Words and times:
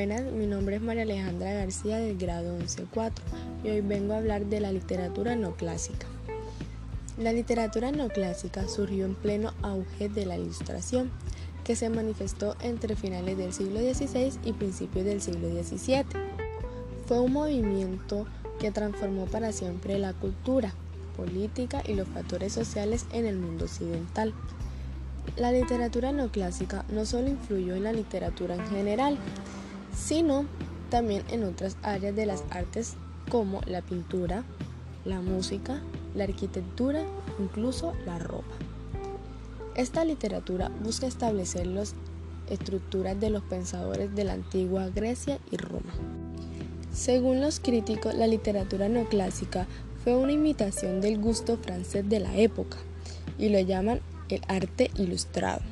Buenas, 0.00 0.32
mi 0.32 0.46
nombre 0.46 0.76
es 0.76 0.80
María 0.80 1.02
Alejandra 1.02 1.52
García 1.52 1.98
del 1.98 2.16
grado 2.16 2.58
11.4 2.58 3.12
y 3.62 3.68
hoy 3.68 3.80
vengo 3.82 4.14
a 4.14 4.16
hablar 4.16 4.46
de 4.46 4.58
la 4.58 4.72
literatura 4.72 5.36
no 5.36 5.56
clásica. 5.56 6.06
La 7.18 7.34
literatura 7.34 7.92
no 7.92 8.08
clásica 8.08 8.66
surgió 8.66 9.04
en 9.04 9.14
pleno 9.14 9.52
auge 9.60 10.08
de 10.08 10.24
la 10.24 10.38
ilustración, 10.38 11.10
que 11.64 11.76
se 11.76 11.90
manifestó 11.90 12.56
entre 12.62 12.96
finales 12.96 13.36
del 13.36 13.52
siglo 13.52 13.80
XVI 13.80 14.32
y 14.42 14.54
principios 14.54 15.04
del 15.04 15.20
siglo 15.20 15.50
XVII. 15.50 16.06
Fue 17.04 17.20
un 17.20 17.34
movimiento 17.34 18.26
que 18.58 18.70
transformó 18.70 19.26
para 19.26 19.52
siempre 19.52 19.98
la 19.98 20.14
cultura, 20.14 20.72
política 21.14 21.82
y 21.86 21.92
los 21.92 22.08
factores 22.08 22.54
sociales 22.54 23.04
en 23.12 23.26
el 23.26 23.36
mundo 23.36 23.66
occidental. 23.66 24.32
La 25.36 25.52
literatura 25.52 26.10
no 26.12 26.32
clásica 26.32 26.86
no 26.88 27.04
solo 27.04 27.28
influyó 27.28 27.74
en 27.74 27.84
la 27.84 27.92
literatura 27.92 28.54
en 28.54 28.66
general, 28.68 29.18
sino 29.94 30.46
también 30.90 31.22
en 31.30 31.44
otras 31.44 31.76
áreas 31.82 32.14
de 32.16 32.26
las 32.26 32.44
artes 32.50 32.94
como 33.30 33.60
la 33.66 33.82
pintura, 33.82 34.44
la 35.04 35.20
música, 35.20 35.80
la 36.14 36.24
arquitectura, 36.24 37.04
incluso 37.38 37.94
la 38.06 38.18
ropa. 38.18 38.54
Esta 39.74 40.04
literatura 40.04 40.70
busca 40.82 41.06
establecer 41.06 41.66
las 41.66 41.94
estructuras 42.48 43.18
de 43.20 43.30
los 43.30 43.42
pensadores 43.44 44.14
de 44.14 44.24
la 44.24 44.32
antigua 44.32 44.88
Grecia 44.88 45.38
y 45.50 45.56
Roma. 45.56 45.92
Según 46.92 47.40
los 47.40 47.60
críticos, 47.60 48.14
la 48.14 48.26
literatura 48.26 48.88
neoclásica 48.88 49.66
fue 50.02 50.16
una 50.16 50.32
imitación 50.32 51.00
del 51.00 51.18
gusto 51.18 51.56
francés 51.56 52.08
de 52.08 52.20
la 52.20 52.36
época 52.36 52.78
y 53.38 53.48
lo 53.48 53.60
llaman 53.60 54.00
el 54.28 54.42
arte 54.48 54.90
ilustrado. 54.96 55.62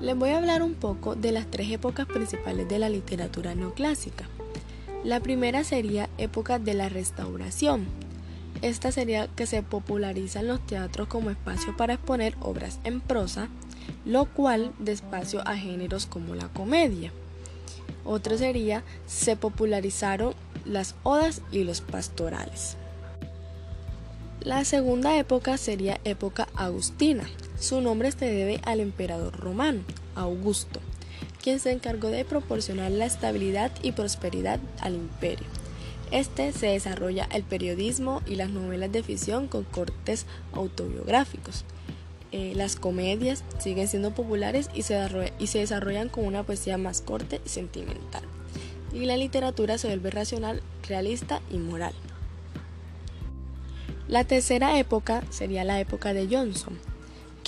Les 0.00 0.16
voy 0.16 0.30
a 0.30 0.36
hablar 0.36 0.62
un 0.62 0.74
poco 0.74 1.16
de 1.16 1.32
las 1.32 1.50
tres 1.50 1.72
épocas 1.72 2.06
principales 2.06 2.68
de 2.68 2.78
la 2.78 2.88
literatura 2.88 3.56
neoclásica. 3.56 4.28
La 5.02 5.18
primera 5.18 5.64
sería 5.64 6.08
época 6.18 6.60
de 6.60 6.74
la 6.74 6.88
restauración. 6.88 7.86
Esta 8.62 8.92
sería 8.92 9.26
que 9.26 9.46
se 9.46 9.62
popularizan 9.62 10.46
los 10.46 10.64
teatros 10.64 11.08
como 11.08 11.30
espacio 11.30 11.76
para 11.76 11.94
exponer 11.94 12.36
obras 12.40 12.78
en 12.84 13.00
prosa, 13.00 13.48
lo 14.04 14.26
cual 14.26 14.72
de 14.78 14.92
espacio 14.92 15.46
a 15.46 15.56
géneros 15.56 16.06
como 16.06 16.36
la 16.36 16.48
comedia. 16.48 17.12
Otro 18.04 18.38
sería 18.38 18.84
se 19.06 19.36
popularizaron 19.36 20.34
las 20.64 20.94
odas 21.02 21.42
y 21.50 21.64
los 21.64 21.80
pastorales. 21.80 22.76
La 24.40 24.64
segunda 24.64 25.18
época 25.18 25.56
sería 25.56 26.00
época 26.04 26.46
agustina. 26.54 27.24
Su 27.60 27.80
nombre 27.80 28.12
se 28.12 28.26
debe 28.26 28.60
al 28.64 28.78
emperador 28.78 29.36
romano, 29.36 29.80
Augusto, 30.14 30.80
quien 31.42 31.58
se 31.58 31.72
encargó 31.72 32.08
de 32.08 32.24
proporcionar 32.24 32.92
la 32.92 33.04
estabilidad 33.04 33.72
y 33.82 33.92
prosperidad 33.92 34.60
al 34.80 34.94
imperio. 34.94 35.46
Este 36.12 36.52
se 36.52 36.68
desarrolla 36.68 37.28
el 37.32 37.42
periodismo 37.42 38.22
y 38.26 38.36
las 38.36 38.50
novelas 38.50 38.92
de 38.92 39.02
ficción 39.02 39.48
con 39.48 39.64
cortes 39.64 40.24
autobiográficos. 40.52 41.64
Eh, 42.30 42.52
las 42.54 42.76
comedias 42.76 43.42
siguen 43.58 43.88
siendo 43.88 44.14
populares 44.14 44.70
y 44.72 44.82
se, 44.82 45.32
y 45.40 45.48
se 45.48 45.58
desarrollan 45.58 46.08
con 46.10 46.26
una 46.26 46.44
poesía 46.44 46.78
más 46.78 47.00
corta 47.00 47.36
y 47.44 47.48
sentimental. 47.48 48.22
Y 48.92 49.04
la 49.04 49.16
literatura 49.16 49.78
se 49.78 49.88
vuelve 49.88 50.10
racional, 50.10 50.62
realista 50.86 51.42
y 51.50 51.58
moral. 51.58 51.92
La 54.06 54.24
tercera 54.24 54.78
época 54.78 55.24
sería 55.30 55.64
la 55.64 55.80
época 55.80 56.14
de 56.14 56.28
Johnson, 56.30 56.78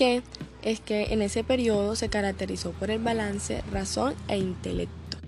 que 0.00 0.22
es 0.62 0.80
que 0.80 1.12
en 1.12 1.20
ese 1.20 1.44
periodo 1.44 1.94
se 1.94 2.08
caracterizó 2.08 2.70
por 2.70 2.90
el 2.90 3.02
balance 3.02 3.62
razón 3.70 4.14
e 4.28 4.38
intelecto. 4.38 5.18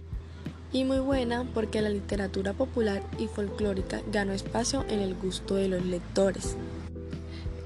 Y 0.72 0.84
muy 0.84 0.98
buena 0.98 1.46
porque 1.52 1.82
la 1.82 1.90
literatura 1.90 2.54
popular 2.54 3.02
y 3.18 3.26
folclórica 3.26 4.00
ganó 4.10 4.32
espacio 4.32 4.86
en 4.88 5.00
el 5.00 5.14
gusto 5.14 5.56
de 5.56 5.68
los 5.68 5.84
lectores. 5.84 6.56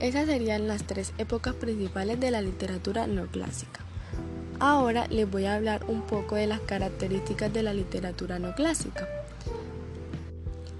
Esas 0.00 0.27
serían 0.27 0.66
las 0.66 0.83
tres 0.83 1.12
épocas 1.16 1.55
principales 1.55 2.19
de 2.19 2.33
la 2.33 2.43
literatura 2.43 3.06
no 3.06 3.27
clásica. 3.28 3.83
Ahora 4.59 5.06
les 5.06 5.31
voy 5.31 5.45
a 5.45 5.55
hablar 5.55 5.84
un 5.87 6.03
poco 6.03 6.34
de 6.34 6.49
las 6.49 6.59
características 6.59 7.53
de 7.53 7.62
la 7.62 7.72
literatura 7.72 8.41
no 8.41 8.53
clásica. 8.56 9.06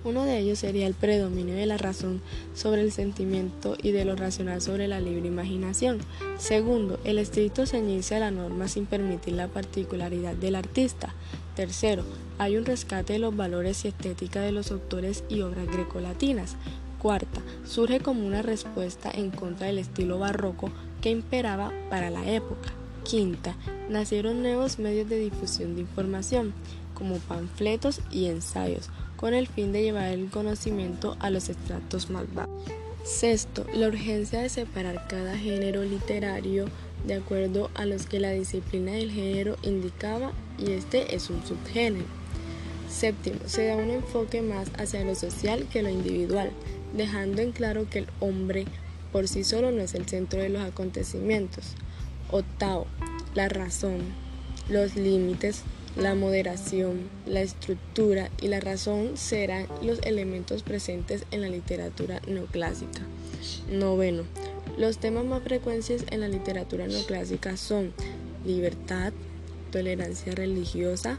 Uno 0.07 0.25
de 0.25 0.39
ellos 0.39 0.61
sería 0.61 0.87
el 0.87 0.95
predominio 0.95 1.57
de 1.57 1.67
la 1.67 1.79
razón 1.79 2.23
sobre 2.55 2.83
el 2.83 2.93
sentimiento 2.93 3.77
y 3.83 3.91
de 3.91 4.05
lo 4.05 4.15
racional 4.15 4.63
sobre 4.63 4.87
la 4.87 5.01
libre 5.01 5.27
imaginación. 5.27 5.99
Segundo, 6.39 7.01
el 7.03 7.19
estricto 7.19 7.67
ceñirse 7.67 8.15
a 8.15 8.21
la 8.21 8.31
norma 8.31 8.69
sin 8.69 8.87
permitir 8.87 9.35
la 9.35 9.49
particularidad 9.49 10.37
del 10.37 10.55
artista. 10.55 11.13
Tercero, 11.57 12.05
hay 12.39 12.57
un 12.57 12.67
rescate 12.67 13.15
de 13.15 13.19
los 13.19 13.35
valores 13.35 13.85
y 13.85 13.89
estética 13.89 14.41
de 14.43 14.53
los 14.53 14.71
autores 14.71 15.25
y 15.29 15.41
obras 15.41 15.67
grecolatinas. 15.67 16.55
Cuarta, 17.03 17.41
surge 17.65 17.99
como 17.99 18.25
una 18.25 18.43
respuesta 18.43 19.11
en 19.13 19.33
contra 19.33 19.67
del 19.67 19.81
estilo 19.81 20.21
barroco 20.21 20.71
que 21.01 21.11
imperaba 21.11 21.73
para 21.91 22.11
la 22.11 22.31
época. 22.31 22.73
Quinta, 23.03 23.57
nacieron 23.89 24.41
nuevos 24.41 24.79
medios 24.79 25.09
de 25.09 25.19
difusión 25.19 25.75
de 25.75 25.81
información, 25.81 26.55
como 26.95 27.19
panfletos 27.19 28.01
y 28.11 28.27
ensayos, 28.27 28.89
con 29.17 29.35
el 29.35 29.47
fin 29.47 29.73
de 29.73 29.83
llevar 29.83 30.09
el 30.09 30.31
conocimiento 30.31 31.17
a 31.21 31.31
los 31.31 31.49
estratos 31.49 32.11
más 32.11 32.33
bajos. 32.35 32.63
Sexto, 33.05 33.65
la 33.73 33.89
urgencia 33.89 34.41
de 34.41 34.49
separar 34.49 35.07
cada 35.09 35.37
género 35.37 35.85
literario 35.85 36.67
de 37.07 37.15
acuerdo 37.15 37.71
a 37.75 37.87
los 37.87 38.07
que 38.07 38.21
la 38.21 38.33
disciplina 38.33 38.93
del 38.93 39.13
género 39.13 39.57
indicaba 39.63 40.33
y 40.59 40.73
este 40.73 41.15
es 41.15 41.31
un 41.31 41.45
subgénero. 41.47 42.05
Séptimo, 42.91 43.41
se 43.47 43.67
da 43.67 43.77
un 43.77 43.91
enfoque 43.91 44.43
más 44.43 44.71
hacia 44.79 45.05
lo 45.05 45.15
social 45.15 45.67
que 45.71 45.83
lo 45.83 45.89
individual, 45.89 46.51
dejando 46.97 47.43
en 47.43 47.53
claro 47.53 47.89
que 47.89 48.01
el 48.01 48.07
hombre 48.21 48.65
por 49.13 49.29
sí 49.29 49.45
solo 49.45 49.71
no 49.71 49.83
es 49.83 49.95
el 49.95 50.07
centro 50.09 50.41
de 50.41 50.49
los 50.49 50.63
acontecimientos. 50.63 51.75
Octavo, 52.31 52.87
la 53.35 53.49
razón, 53.49 53.99
los 54.69 54.97
límites, 54.97 55.63
la 55.97 56.15
moderación, 56.15 57.09
la 57.25 57.41
estructura 57.41 58.31
y 58.43 58.49
la 58.49 58.61
razón 58.61 59.17
serán 59.17 59.67
los 59.83 59.99
elementos 60.03 60.63
presentes 60.63 61.25
en 61.31 61.41
la 61.41 61.49
literatura 61.49 62.21
neoclásica. 62.27 63.01
Noveno. 63.71 64.25
Los 64.77 64.99
temas 64.99 65.25
más 65.25 65.43
frecuentes 65.43 66.05
en 66.11 66.21
la 66.21 66.29
literatura 66.29 66.87
neoclásica 66.87 67.57
son 67.57 67.95
libertad, 68.45 69.15
tolerancia 69.73 70.35
religiosa, 70.35 71.19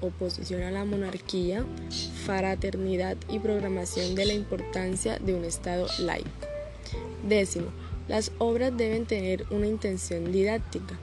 oposición 0.00 0.62
a 0.62 0.70
la 0.70 0.84
monarquía, 0.84 1.64
fraternidad 2.24 3.16
y 3.28 3.40
programación 3.40 4.14
de 4.14 4.26
la 4.26 4.34
importancia 4.34 5.18
de 5.18 5.34
un 5.34 5.44
Estado 5.44 5.88
laico. 5.98 6.30
Décimo, 7.28 7.66
las 8.08 8.30
obras 8.38 8.76
deben 8.76 9.04
tener 9.06 9.46
una 9.50 9.66
intención 9.66 10.30
didáctica 10.30 10.96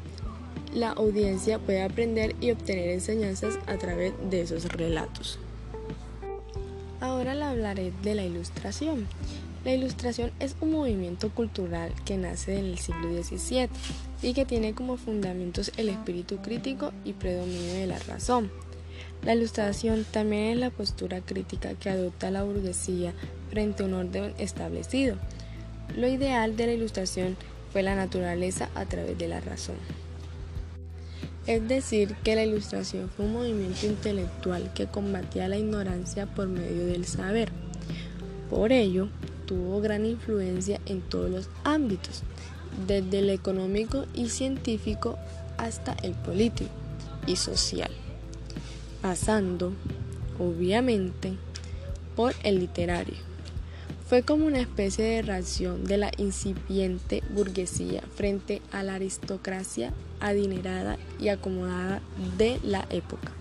la 0.73 0.91
audiencia 0.91 1.59
puede 1.59 1.81
aprender 1.81 2.35
y 2.41 2.51
obtener 2.51 2.89
enseñanzas 2.89 3.59
a 3.67 3.77
través 3.77 4.13
de 4.29 4.41
esos 4.41 4.65
relatos. 4.65 5.39
Ahora 7.01 7.33
le 7.33 7.43
hablaré 7.43 7.93
de 8.03 8.15
la 8.15 8.25
ilustración. 8.25 9.07
La 9.65 9.73
ilustración 9.73 10.31
es 10.39 10.55
un 10.61 10.71
movimiento 10.71 11.29
cultural 11.29 11.93
que 12.05 12.17
nace 12.17 12.57
en 12.57 12.65
el 12.65 12.77
siglo 12.77 13.09
XVII 13.23 13.69
y 14.21 14.33
que 14.33 14.45
tiene 14.45 14.73
como 14.73 14.97
fundamentos 14.97 15.71
el 15.77 15.89
espíritu 15.89 16.37
crítico 16.37 16.91
y 17.03 17.13
predominio 17.13 17.73
de 17.73 17.87
la 17.87 17.99
razón. 17.99 18.51
La 19.23 19.35
ilustración 19.35 20.05
también 20.11 20.53
es 20.53 20.57
la 20.57 20.69
postura 20.69 21.19
crítica 21.19 21.73
que 21.73 21.89
adopta 21.89 22.31
la 22.31 22.43
burguesía 22.43 23.13
frente 23.49 23.83
a 23.83 23.85
un 23.85 23.93
orden 23.93 24.33
establecido. 24.37 25.17
Lo 25.95 26.07
ideal 26.07 26.55
de 26.55 26.67
la 26.67 26.73
ilustración 26.73 27.35
fue 27.71 27.83
la 27.83 27.95
naturaleza 27.95 28.69
a 28.75 28.85
través 28.85 29.17
de 29.17 29.27
la 29.27 29.41
razón. 29.41 29.75
Es 31.49 31.67
decir, 31.67 32.15
que 32.23 32.35
la 32.35 32.43
ilustración 32.43 33.09
fue 33.09 33.25
un 33.25 33.33
movimiento 33.33 33.87
intelectual 33.87 34.71
que 34.75 34.85
combatía 34.85 35.47
la 35.47 35.57
ignorancia 35.57 36.27
por 36.27 36.47
medio 36.47 36.85
del 36.85 37.05
saber. 37.05 37.49
Por 38.51 38.71
ello, 38.71 39.09
tuvo 39.47 39.81
gran 39.81 40.05
influencia 40.05 40.79
en 40.85 41.01
todos 41.01 41.31
los 41.31 41.49
ámbitos, 41.63 42.21
desde 42.85 43.17
el 43.17 43.31
económico 43.31 44.05
y 44.13 44.29
científico 44.29 45.17
hasta 45.57 45.93
el 46.03 46.11
político 46.11 46.69
y 47.25 47.35
social, 47.35 47.89
pasando, 49.01 49.73
obviamente, 50.37 51.33
por 52.15 52.35
el 52.43 52.59
literario. 52.59 53.28
Fue 54.09 54.23
como 54.23 54.47
una 54.47 54.59
especie 54.59 55.05
de 55.05 55.21
reacción 55.21 55.83
de 55.83 55.97
la 55.97 56.09
incipiente 56.17 57.21
burguesía 57.29 58.01
frente 58.15 58.59
a 58.71 58.81
la 58.81 58.95
aristocracia 58.95 59.93
adinerada 60.19 60.97
y 61.19 61.27
acomodada 61.27 62.01
de 62.35 62.59
la 62.63 62.87
época. 62.89 63.31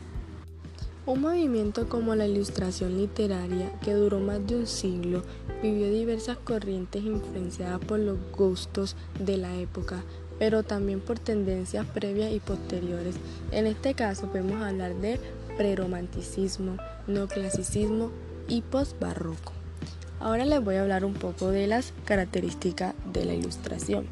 Un 1.06 1.22
movimiento 1.22 1.88
como 1.88 2.14
la 2.14 2.26
ilustración 2.26 2.98
literaria, 2.98 3.72
que 3.80 3.94
duró 3.94 4.20
más 4.20 4.46
de 4.46 4.56
un 4.56 4.66
siglo, 4.66 5.22
vivió 5.62 5.90
diversas 5.90 6.36
corrientes 6.36 7.02
influenciadas 7.02 7.80
por 7.80 7.98
los 7.98 8.18
gustos 8.36 8.94
de 9.18 9.38
la 9.38 9.56
época, 9.56 10.04
pero 10.38 10.64
también 10.64 11.00
por 11.00 11.18
tendencias 11.18 11.86
previas 11.86 12.30
y 12.30 12.40
posteriores. 12.40 13.14
En 13.52 13.66
este 13.66 13.94
caso 13.94 14.26
podemos 14.26 14.62
hablar 14.62 14.94
de 14.96 15.18
preromanticismo, 15.56 16.76
neoclasicismo 17.06 18.10
y 18.48 18.60
postbarroco. 18.60 19.57
Ahora 20.20 20.44
les 20.44 20.62
voy 20.62 20.74
a 20.74 20.82
hablar 20.82 21.04
un 21.04 21.14
poco 21.14 21.50
de 21.50 21.66
las 21.68 21.92
características 22.04 22.94
de 23.12 23.24
la 23.24 23.34
ilustración. 23.34 24.06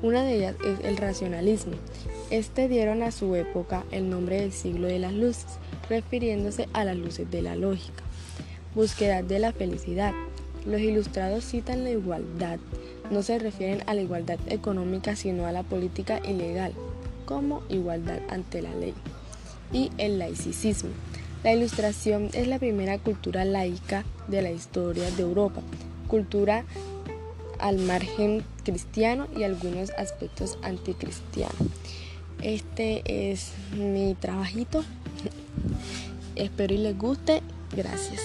Una 0.00 0.22
de 0.22 0.36
ellas 0.36 0.56
es 0.64 0.84
el 0.84 0.96
racionalismo. 0.96 1.74
Este 2.30 2.68
dieron 2.68 3.02
a 3.02 3.10
su 3.10 3.34
época 3.34 3.84
el 3.90 4.08
nombre 4.08 4.40
del 4.40 4.52
siglo 4.52 4.86
de 4.86 5.00
las 5.00 5.12
luces, 5.12 5.46
refiriéndose 5.88 6.68
a 6.72 6.84
las 6.84 6.96
luces 6.96 7.30
de 7.30 7.42
la 7.42 7.56
lógica. 7.56 8.04
Búsqueda 8.74 9.22
de 9.22 9.38
la 9.40 9.52
felicidad. 9.52 10.12
Los 10.64 10.80
ilustrados 10.80 11.44
citan 11.44 11.82
la 11.82 11.90
igualdad. 11.90 12.58
No 13.10 13.22
se 13.22 13.38
refieren 13.38 13.82
a 13.86 13.94
la 13.94 14.02
igualdad 14.02 14.38
económica, 14.46 15.16
sino 15.16 15.46
a 15.46 15.52
la 15.52 15.64
política 15.64 16.20
ilegal, 16.24 16.72
como 17.26 17.62
igualdad 17.68 18.20
ante 18.28 18.62
la 18.62 18.74
ley. 18.74 18.94
Y 19.72 19.90
el 19.98 20.18
laicismo. 20.18 20.90
La 21.44 21.52
ilustración 21.52 22.30
es 22.34 22.46
la 22.46 22.58
primera 22.58 22.98
cultura 22.98 23.44
laica 23.44 24.04
de 24.28 24.42
la 24.42 24.52
historia 24.52 25.10
de 25.10 25.22
Europa, 25.22 25.60
cultura 26.06 26.64
al 27.58 27.78
margen 27.78 28.44
cristiano 28.64 29.26
y 29.36 29.42
algunos 29.42 29.90
aspectos 29.90 30.58
anticristianos. 30.62 31.56
Este 32.42 33.02
es 33.32 33.52
mi 33.76 34.14
trabajito. 34.14 34.84
Espero 36.36 36.74
y 36.74 36.78
les 36.78 36.96
guste. 36.96 37.42
Gracias. 37.76 38.20